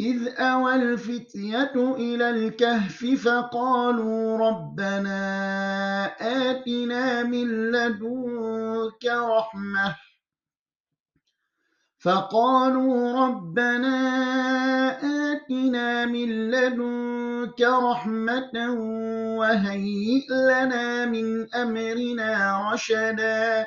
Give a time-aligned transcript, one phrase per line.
[0.00, 5.20] إذ أوى الفتية إلى الكهف فقالوا ربنا
[6.20, 9.96] آتنا من لدنك رحمة.
[11.98, 13.96] فقالوا ربنا
[15.32, 18.54] آتنا من لدنك رحمة
[19.38, 22.30] وهيئ لنا من أمرنا
[22.72, 23.66] رشدا.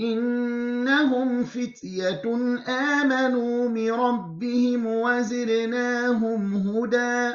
[0.00, 2.22] إنهم فتية
[2.68, 7.34] آمنوا بربهم وزرناهم هدى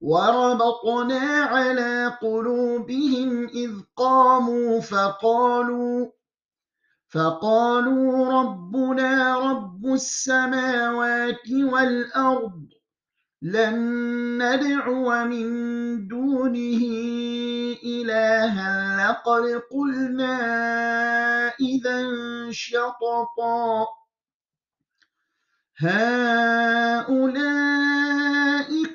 [0.00, 6.06] وربطنا على قلوبهم إذ قاموا فقالوا
[7.08, 12.71] فقالوا ربنا رب السماوات والأرض
[13.42, 15.46] لن ندعو من
[16.08, 16.82] دونه
[17.84, 18.72] إلها
[19.02, 20.38] لقد قلنا
[21.60, 22.06] إذا
[22.50, 23.86] شططا.
[25.78, 27.12] هؤلاء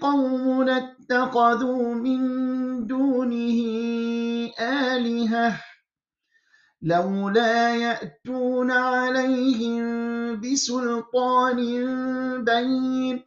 [0.01, 2.21] قوم اتخذوا من
[2.87, 3.59] دونه
[4.59, 5.61] آلهة
[6.81, 9.83] لولا يأتون عليهم
[10.39, 11.59] بسلطان
[12.43, 13.26] بين.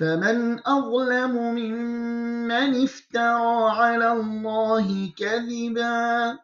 [0.00, 6.38] فمن أظلم ممن افترى على الله كذبا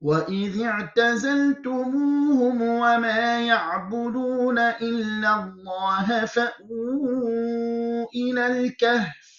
[0.00, 9.34] وإذ اعتزلتموهم وما يعبدون إلا الله فأووا إلى الكهف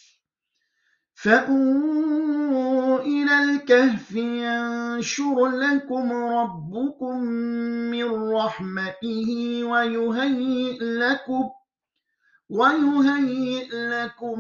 [1.13, 7.21] فأووا إلى الكهف ينشر لكم ربكم
[7.91, 11.49] من رحمته ويهيئ لكم
[12.49, 14.39] ويهيئ لكم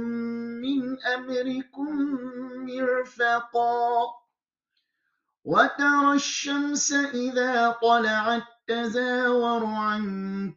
[0.61, 2.19] من أمركم
[2.65, 4.05] مرفقا
[5.45, 10.03] وترى الشمس إذا طلعت تزاور عن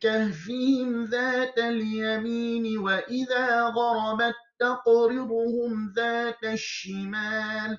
[0.00, 7.78] كهفهم ذات اليمين وإذا غربت تقرضهم ذات الشمال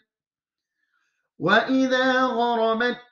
[1.39, 2.97] وإذا غربت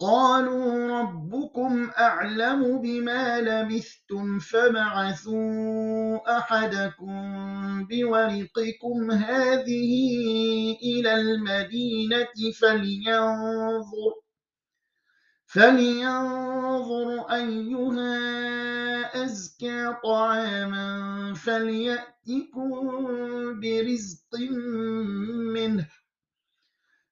[0.00, 7.14] قالوا ربكم أعلم بما لبثتم فابعثوا أحدكم
[7.84, 9.92] بورقكم هذه
[10.82, 14.14] إلى المدينة فلينظر
[15.46, 18.14] فلينظر أيها
[19.24, 22.70] أزكى طعاما فليأتكم
[23.60, 24.34] برزق
[25.54, 25.88] منه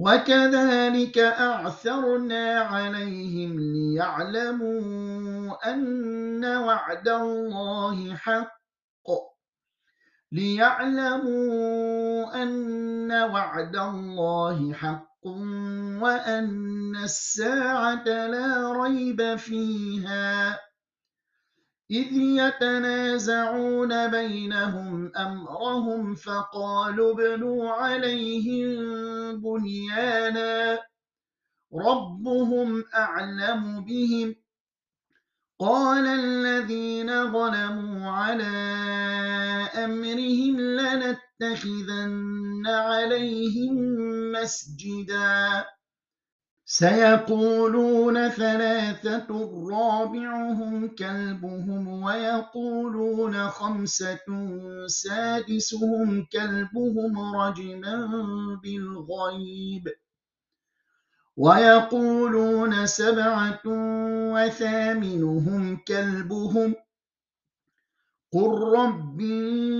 [0.00, 8.56] وكذلك أعثرنا عليهم ليعلموا أن وعد الله حق.
[10.32, 15.26] ليعلموا أن وعد الله حق
[16.00, 20.58] وأن الساعة لا ريب فيها.
[21.90, 28.70] إذ يتنازعون بينهم أمرهم فقالوا ابنوا عليهم
[29.40, 30.78] بنيانا
[31.74, 34.34] ربهم أعلم بهم
[35.60, 38.56] قال الذين ظلموا على
[39.84, 42.10] أمرهم لنتخذن
[42.66, 43.74] عليهم
[44.32, 45.64] مسجدا
[46.72, 49.26] سيقولون ثلاثة
[49.70, 54.26] رابعهم كلبهم ويقولون خمسة
[54.86, 57.96] سادسهم كلبهم رجما
[58.62, 59.88] بالغيب
[61.36, 63.62] ويقولون سبعة
[64.34, 66.74] وثامنهم كلبهم
[68.32, 69.79] قل ربي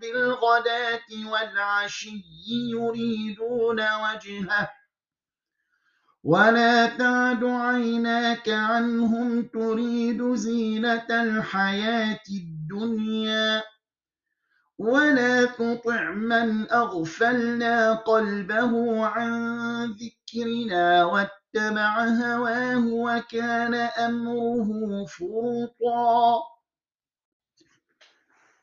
[0.00, 2.22] بالغداة والعشي
[2.72, 4.70] يريدون وجهه.
[6.24, 13.62] ولا تعد عيناك عنهم تريد زينة الحياة الدنيا.
[14.78, 19.32] ولا تطع من أغفلنا قلبه عن
[19.84, 26.57] ذكرنا واتبع هواه وكان أمره فرطا.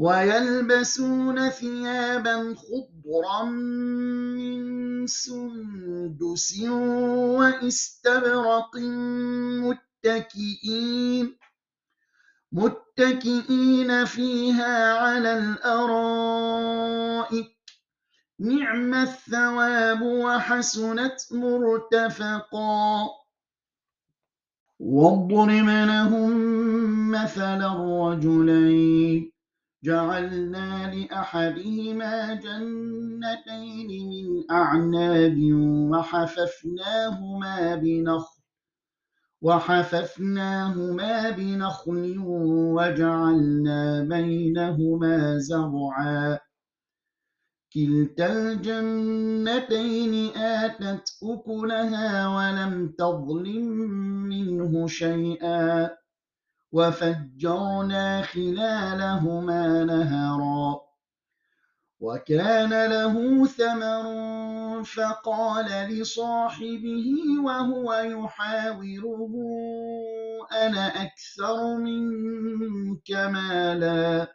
[0.00, 6.60] ويلبسون ثيابا خضرا من سندس
[7.36, 8.76] واستبرق
[9.64, 11.36] متكئين
[12.52, 16.80] متكئين فيها على الأرائك.
[18.38, 23.08] نعم الثواب وحسنت مرتفقا.
[24.80, 26.30] واضرب لهم
[27.10, 29.29] مثل الرجلين
[29.84, 35.38] جعلنا لأحدهما جنتين من أعناب
[35.90, 38.40] وحففناهما بنخل
[39.42, 42.18] وحففناهما بنخل
[42.76, 46.38] وجعلنا بينهما زرعا.
[47.72, 53.66] كلتا الجنتين آتت أكلها ولم تظلم
[54.28, 55.99] منه شيئا.
[56.72, 60.80] وفجرنا خلالهما نهرا
[62.00, 64.04] وكان له ثمر
[64.84, 69.32] فقال لصاحبه وهو يحاوره
[70.52, 74.34] أنا أكثر منك مالا.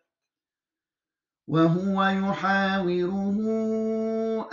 [1.47, 3.37] وهو يحاوره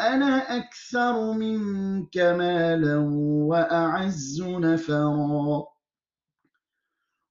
[0.00, 2.96] أنا أكثر منك مالا
[3.48, 5.71] وأعز نفرا.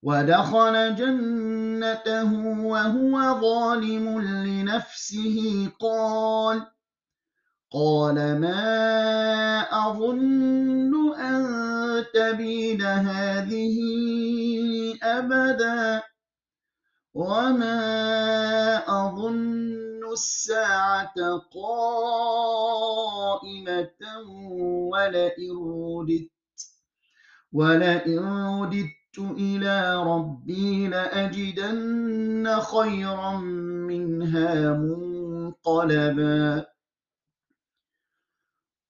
[0.03, 2.31] ودخل جنته
[2.65, 5.69] وهو ظالم لنفسه.
[5.79, 6.61] قال
[7.73, 11.45] قال ما أظن أن
[12.13, 13.77] تبيد هذه
[15.03, 16.03] أبدا
[17.13, 17.79] وما
[18.87, 21.13] أظن الساعة
[21.53, 22.71] قائمة
[24.91, 25.51] ولئن
[25.97, 26.31] رددت
[27.53, 33.37] ولئن رددت إلى ربي لأجدن خيرا
[33.87, 36.65] منها منقلبا.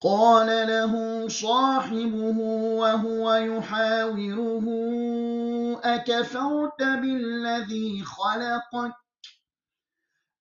[0.01, 2.37] قال له صاحبه
[2.79, 4.65] وهو يحاوره
[5.83, 9.00] أكفرت بالذي خلقك؟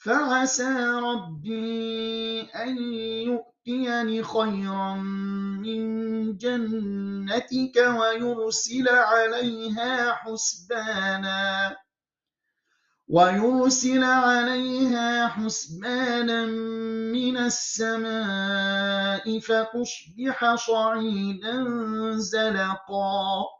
[0.00, 2.76] فعسى ربي أن
[3.28, 4.94] يؤتيني خيرا
[5.60, 5.82] من
[6.36, 11.76] جنتك ويرسل عليها حسبانا
[13.08, 16.46] ويرسل عليها حسبانا
[17.12, 21.64] من السماء فتصبح صعيدا
[22.16, 23.59] زلقا.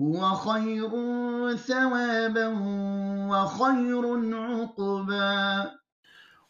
[0.00, 0.90] هو خير
[1.56, 2.48] ثوابا
[3.30, 5.70] وخير عقبا.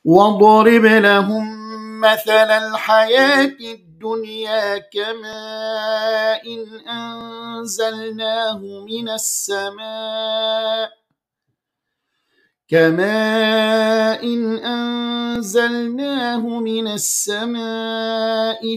[0.04, 1.64] واضرب لهم
[2.00, 8.58] مثل الحياة الدنيا كماء إن أنزلناه
[8.88, 10.90] من السماء.
[12.68, 18.76] كماء إن أنزلناه من السماء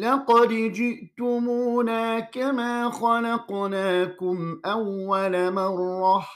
[0.00, 6.28] لقد جئتمونا كما خلقناكم أول مرة.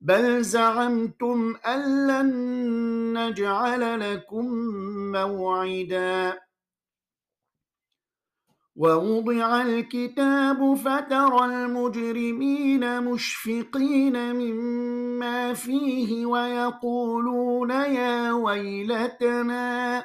[0.00, 2.30] بل زعمتم أن لن
[3.18, 4.46] نجعل لكم
[5.12, 6.38] موعدا.
[8.76, 20.04] ووضع الكتاب فترى المجرمين مشفقين مما فيه ويقولون يا ويلتنا.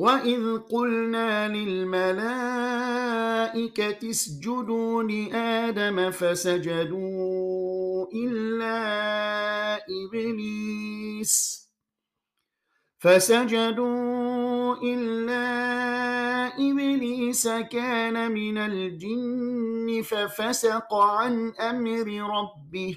[0.00, 2.10] وإذ قلنا للملائكة
[4.10, 8.76] اسجدوا لآدم فسجدوا إلا
[9.76, 11.60] إبليس
[12.98, 15.46] فسجدوا إلا
[16.58, 22.06] إبليس كان من الجن ففسق عن أمر
[22.38, 22.96] ربه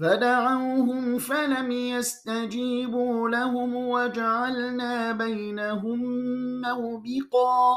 [0.00, 6.00] فدعوهم فلم يستجيبوا لهم وجعلنا بينهم
[6.60, 7.76] موبقا.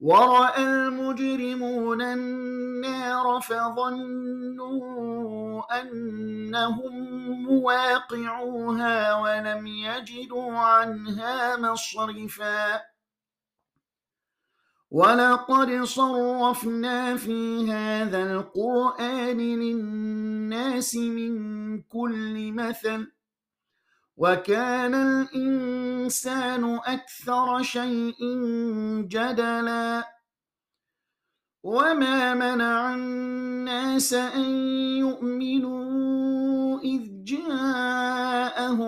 [0.00, 4.70] ورأى المجرمون النار فظنوا
[5.80, 6.94] أنهم
[7.42, 12.80] مواقعوها ولم يجدوا عنها مصرفا.
[14.90, 21.32] ولقد صرفنا في هذا القرآن للناس من
[21.82, 23.12] كل مثل
[24.16, 28.18] وكان الإنسان أكثر شيء
[29.08, 30.04] جدلا
[31.62, 34.50] وما منع الناس أن
[34.98, 36.19] يؤمنوا إذ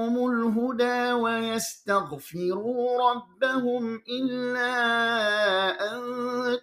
[0.02, 4.74] جاءهم الهدى ويستغفروا ربهم إلا
[5.94, 6.02] أن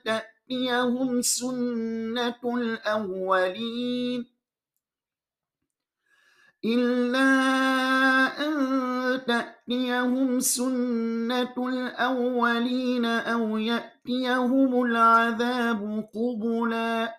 [0.05, 4.25] تأتيهم سنة الأولين
[6.65, 7.29] إلا
[8.47, 8.55] أن
[9.27, 17.18] تأتيهم سنة الأولين أو يأتيهم العذاب قبلا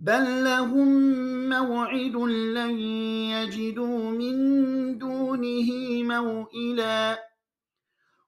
[0.00, 0.88] بل لهم
[1.48, 2.16] موعد
[2.56, 2.78] لن
[3.34, 4.36] يجدوا من
[4.98, 5.68] دونه
[6.02, 7.18] موئلا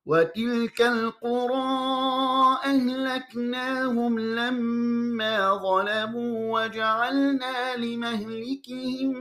[0.07, 9.13] وتلك القرى أهلكناهم لما ظلموا وجعلنا لمهلكهم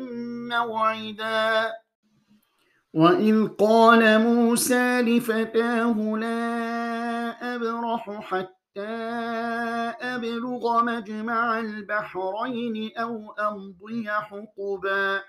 [0.49, 1.71] موعدا
[2.93, 8.58] وإذ قال موسى لفتاه لا أبرح حتى
[10.01, 15.21] أبلغ مجمع البحرين أو أمضي حقباً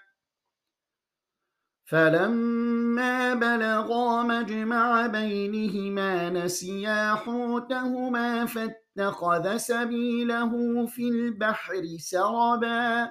[1.91, 13.11] فلما بلغا مجمع بينهما نسيا حوتهما فاتخذ سبيله في البحر سربا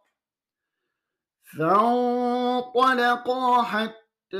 [1.59, 4.37] فانطلقا حتى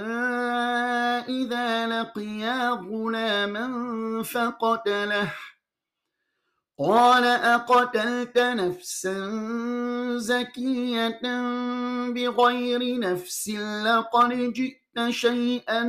[1.30, 3.67] إذا لقيا غلاما
[4.24, 5.34] فقتله.
[6.80, 9.30] قال أقتلت نفسا
[10.17, 11.21] زكية
[12.12, 13.50] بغير نفس
[13.86, 15.84] لقد جئت شيئا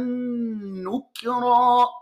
[0.87, 2.02] نكرا.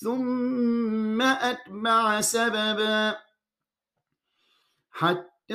[0.00, 3.16] ثم أتبع سببا.
[4.90, 5.54] حتى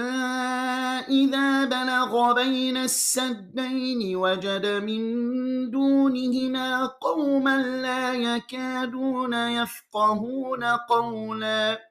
[1.10, 5.01] إذا بلغ بين السدين وجد من
[5.71, 11.90] دونهما قوما لا يكادون يفقهون قولا.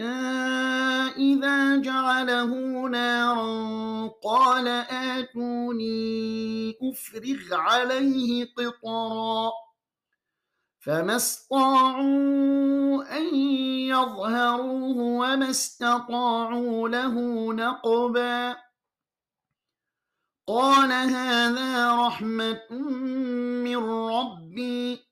[0.00, 9.52] إذا جعله نارا قال آتوني أفرغ عليه قطرا.
[10.80, 13.34] فما استطاعوا أن
[13.88, 17.14] يظهروه وما استطاعوا له
[17.52, 18.56] نقبا.
[20.48, 22.70] قال هذا رحمة
[23.64, 25.11] من ربي.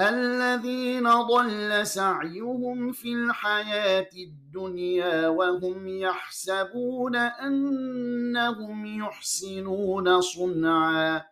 [0.00, 11.24] الذين ضل سعيهم في الحياة الدنيا وهم يحسبون أنهم يحسنون صنعا.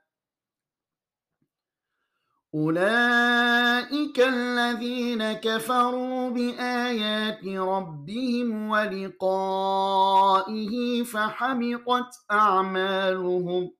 [2.55, 9.93] أولئك الذين كفروا بآيات ربهم ولقائه
[11.03, 13.80] فحبطت أعمالهم.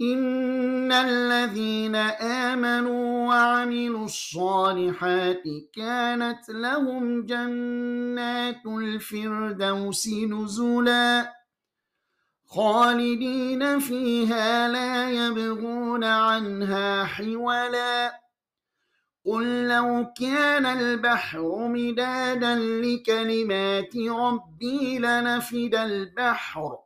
[0.00, 5.42] إن الذين آمنوا وعملوا الصالحات
[5.72, 11.32] كانت لهم جنات الفردوس نزلا
[12.46, 18.20] خالدين فيها لا يبغون عنها حولا
[19.24, 26.85] قل لو كان البحر مدادا لكلمات ربي لنفد البحر